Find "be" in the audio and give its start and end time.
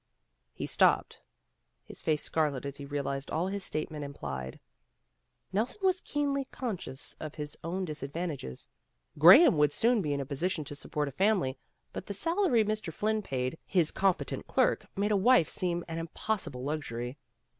10.01-10.13